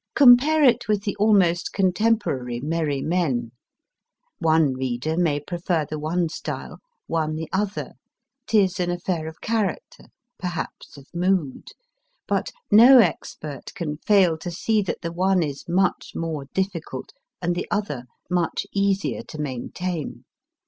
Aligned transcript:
Compare 0.15 0.63
it 0.63 0.87
with 0.87 1.03
the 1.03 1.15
almost 1.17 1.73
contemporary 1.73 2.59
Merry 2.59 3.03
Men; 3.03 3.51
one 4.39 4.73
reader 4.73 5.15
may 5.15 5.39
prefer 5.39 5.85
the 5.87 5.99
one 5.99 6.27
style, 6.27 6.79
one 7.05 7.35
the 7.35 7.47
other 7.53 7.91
tis 8.47 8.79
.an 8.79 8.89
affair 8.89 9.27
of 9.27 9.41
character, 9.41 10.05
perhaps 10.39 10.97
of 10.97 11.05
mood; 11.13 11.67
but 12.27 12.51
no 12.71 12.97
expert 12.97 13.71
can 13.75 13.97
fail 13.97 14.39
to 14.39 14.49
see 14.49 14.81
that 14.81 15.01
the 15.03 15.13
one 15.13 15.43
is 15.43 15.65
much 15.69 16.13
more 16.15 16.45
difficult, 16.51 17.11
and 17.39 17.53
the 17.53 17.67
other 17.69 18.05
much 18.27 18.65
easier 18.73 19.21
to 19.21 19.37
maintain. 19.37 20.25